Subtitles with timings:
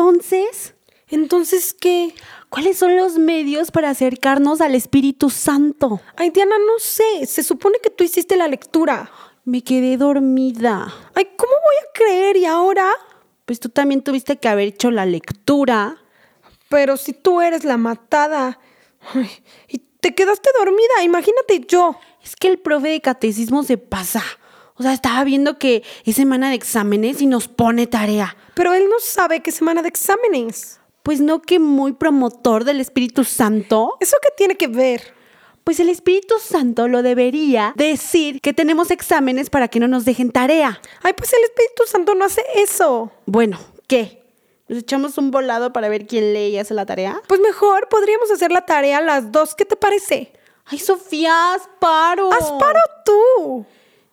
[0.00, 0.74] Entonces?
[1.08, 2.14] Entonces, ¿qué?
[2.48, 6.00] ¿Cuáles son los medios para acercarnos al Espíritu Santo?
[6.16, 7.26] Ay, Diana, no sé.
[7.26, 9.10] Se supone que tú hiciste la lectura.
[9.44, 10.92] Me quedé dormida.
[11.14, 12.36] Ay, ¿cómo voy a creer?
[12.38, 12.88] ¿Y ahora?
[13.44, 15.98] Pues tú también tuviste que haber hecho la lectura.
[16.68, 18.58] Pero si tú eres la matada.
[19.14, 19.30] Ay,
[19.68, 21.98] y te quedaste dormida, imagínate yo.
[22.24, 24.22] Es que el profe de catecismo se pasa.
[24.80, 28.34] O sea, estaba viendo que es semana de exámenes y nos pone tarea.
[28.54, 30.80] Pero él no sabe qué semana de exámenes.
[31.02, 33.98] Pues no que muy promotor del Espíritu Santo.
[34.00, 35.12] ¿Eso qué tiene que ver?
[35.64, 40.30] Pues el Espíritu Santo lo debería decir que tenemos exámenes para que no nos dejen
[40.30, 40.80] tarea.
[41.02, 43.12] Ay, pues el Espíritu Santo no hace eso.
[43.26, 44.22] Bueno, ¿qué?
[44.66, 47.20] ¿Nos echamos un volado para ver quién lee y hace la tarea?
[47.28, 49.54] Pues mejor podríamos hacer la tarea las dos.
[49.54, 50.32] ¿Qué te parece?
[50.64, 52.32] Ay, Sofía, Asparo.
[52.32, 53.66] ¡Asparo tú!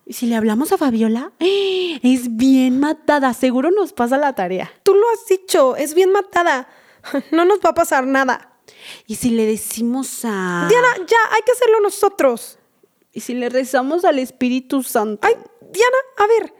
[0.07, 1.33] ¿Y si le hablamos a Fabiola?
[2.03, 4.71] Es bien matada, seguro nos pasa la tarea.
[4.83, 6.69] Tú lo has dicho, es bien matada.
[7.31, 8.59] No nos va a pasar nada.
[9.05, 10.67] ¿Y si le decimos a...
[10.69, 12.59] Diana, ya, hay que hacerlo nosotros.
[13.13, 15.25] ¿Y si le rezamos al Espíritu Santo?
[15.25, 15.35] Ay,
[15.71, 16.53] Diana, a ver.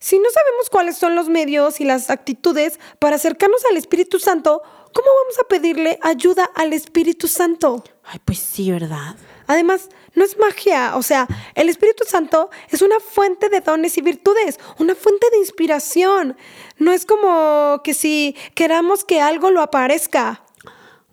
[0.00, 4.62] Si no sabemos cuáles son los medios y las actitudes para acercarnos al Espíritu Santo,
[4.92, 7.82] ¿cómo vamos a pedirle ayuda al Espíritu Santo?
[8.04, 9.16] Ay, pues sí, ¿verdad?
[9.48, 14.02] Además, no es magia, o sea, el Espíritu Santo es una fuente de dones y
[14.02, 16.36] virtudes, una fuente de inspiración.
[16.76, 20.44] No es como que si queramos que algo lo aparezca.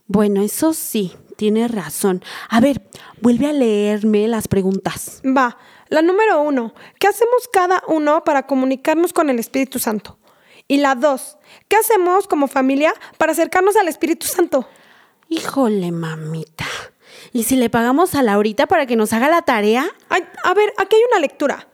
[0.07, 2.23] Bueno, eso sí, tiene razón.
[2.49, 2.81] A ver,
[3.21, 5.21] vuelve a leerme las preguntas.
[5.25, 5.57] Va,
[5.87, 10.19] la número uno, ¿qué hacemos cada uno para comunicarnos con el Espíritu Santo?
[10.67, 11.37] Y la dos,
[11.69, 14.67] ¿qué hacemos como familia para acercarnos al Espíritu Santo?
[15.29, 16.64] Híjole, mamita.
[17.33, 19.87] ¿Y si le pagamos a Laurita para que nos haga la tarea?
[20.09, 21.67] Ay, a ver, aquí hay una lectura.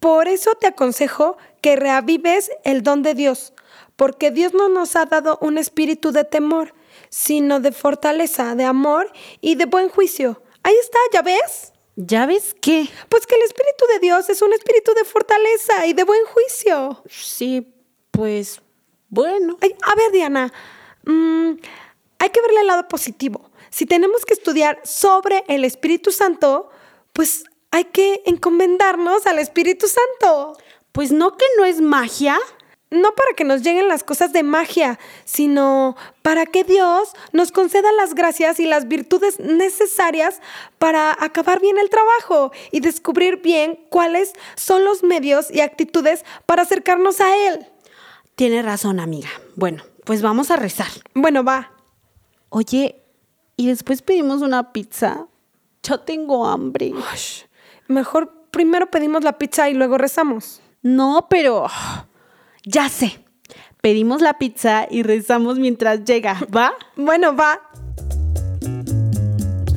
[0.00, 3.52] Por eso te aconsejo que reavives el don de Dios,
[3.96, 6.74] porque Dios no nos ha dado un espíritu de temor,
[7.08, 10.42] sino de fortaleza, de amor y de buen juicio.
[10.64, 11.72] Ahí está, ¿ya ves?
[11.94, 12.88] ¿Ya ves qué?
[13.08, 17.02] Pues que el espíritu de Dios es un espíritu de fortaleza y de buen juicio.
[17.08, 17.72] Sí,
[18.10, 18.60] pues
[19.08, 19.58] bueno.
[19.60, 20.52] Ay, a ver, Diana,
[21.04, 21.52] mm,
[22.18, 23.51] hay que verle el lado positivo.
[23.72, 26.68] Si tenemos que estudiar sobre el Espíritu Santo,
[27.14, 30.58] pues hay que encomendarnos al Espíritu Santo.
[30.92, 32.38] Pues no que no es magia.
[32.90, 37.90] No para que nos lleguen las cosas de magia, sino para que Dios nos conceda
[37.92, 40.42] las gracias y las virtudes necesarias
[40.78, 46.64] para acabar bien el trabajo y descubrir bien cuáles son los medios y actitudes para
[46.64, 47.66] acercarnos a Él.
[48.34, 49.30] Tiene razón, amiga.
[49.56, 50.88] Bueno, pues vamos a rezar.
[51.14, 51.72] Bueno, va.
[52.50, 53.01] Oye,
[53.56, 55.26] ¿y después pedimos una pizza?
[55.82, 56.92] Yo tengo hambre.
[56.92, 57.42] Ush,
[57.88, 60.60] mejor primero pedimos la pizza y luego rezamos.
[60.82, 61.66] No, pero...
[62.64, 63.18] Ya sé.
[63.80, 66.72] Pedimos la pizza y rezamos mientras llega, ¿va?
[66.94, 67.60] Bueno, va.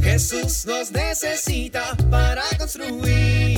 [0.04, 3.55] Jesús nos necesita para construir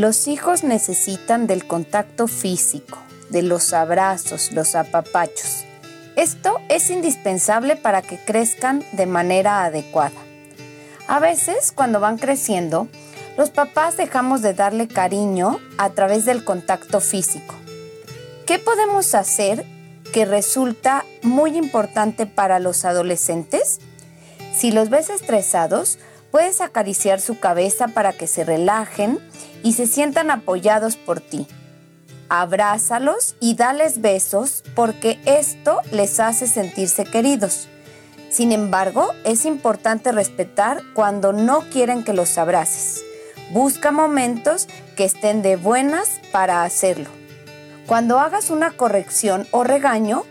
[0.00, 2.96] Los hijos necesitan del contacto físico,
[3.28, 5.66] de los abrazos, los apapachos.
[6.16, 10.16] Esto es indispensable para que crezcan de manera adecuada.
[11.06, 12.88] A veces, cuando van creciendo,
[13.36, 17.54] los papás dejamos de darle cariño a través del contacto físico.
[18.46, 19.66] ¿Qué podemos hacer
[20.14, 23.80] que resulta muy importante para los adolescentes?
[24.56, 25.98] Si los ves estresados,
[26.30, 29.18] puedes acariciar su cabeza para que se relajen
[29.62, 31.46] y se sientan apoyados por ti.
[32.28, 37.68] Abrázalos y dales besos porque esto les hace sentirse queridos.
[38.30, 43.02] Sin embargo, es importante respetar cuando no quieren que los abraces.
[43.50, 47.08] Busca momentos que estén de buenas para hacerlo.
[47.88, 50.22] Cuando hagas una corrección o regaño,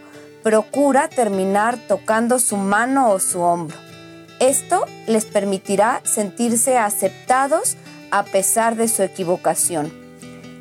[0.43, 3.88] procura terminar tocando su mano o su hombro.
[4.39, 7.75] Esto les permitirá sentirse aceptados
[8.09, 9.91] a pesar de su equivocación.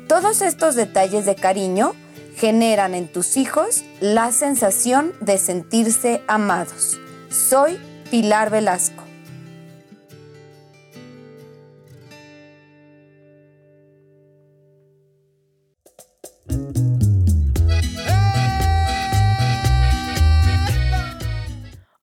[0.07, 1.93] Todos estos detalles de cariño
[2.35, 6.99] generan en tus hijos la sensación de sentirse amados.
[7.29, 7.79] Soy
[8.11, 9.03] Pilar Velasco.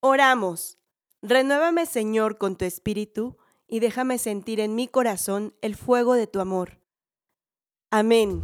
[0.01, 0.76] Oramos.
[1.29, 3.37] Renuévame, Señor, con tu espíritu
[3.67, 6.79] y déjame sentir en mi corazón el fuego de tu amor.
[7.91, 8.43] Amén.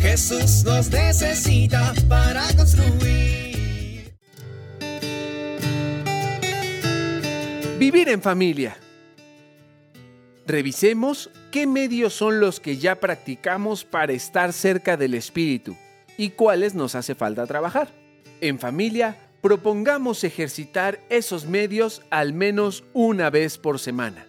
[0.00, 4.12] Jesús nos necesita para construir.
[7.78, 8.76] Vivir en familia.
[10.46, 15.76] Revisemos qué medios son los que ya practicamos para estar cerca del Espíritu
[16.16, 17.88] y cuáles nos hace falta trabajar.
[18.40, 24.26] En familia, propongamos ejercitar esos medios al menos una vez por semana.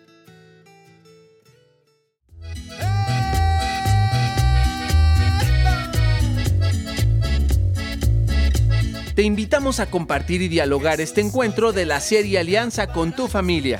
[9.16, 13.80] Te invitamos a compartir y dialogar este encuentro de la serie Alianza con tu familia.